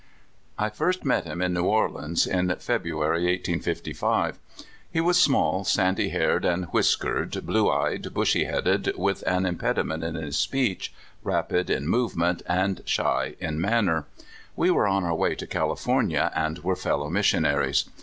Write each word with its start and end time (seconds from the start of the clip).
1 0.57 0.71
FIRST 0.71 1.05
met 1.05 1.25
him 1.25 1.43
in 1.43 1.53
New 1.53 1.65
Orleans, 1.65 2.25
in 2.25 2.47
Febru 2.47 3.03
ary, 3.05 3.23
1855. 3.37 4.39
He 4.91 4.99
was 4.99 5.15
small, 5.21 5.63
sandy 5.63 6.09
haired 6.09 6.43
and 6.43 6.65
whiskered, 6.73 7.45
blue 7.45 7.69
eyed, 7.69 8.11
bushy 8.11 8.45
headed, 8.45 8.95
with 8.97 9.23
an 9.27 9.45
impediment 9.45 10.03
in 10.03 10.15
his 10.15 10.37
speech, 10.37 10.91
rapid 11.21 11.69
in 11.69 11.87
movement, 11.87 12.41
and 12.47 12.81
sh}^ 12.83 13.37
in 13.37 13.61
manner. 13.61 14.05
We 14.55 14.71
were 14.71 14.87
on 14.87 15.03
our 15.03 15.13
way 15.13 15.35
to 15.35 15.45
California, 15.45 16.31
and 16.33 16.57
were 16.63 16.75
fellow 16.75 17.07
missionaries. 17.11 17.85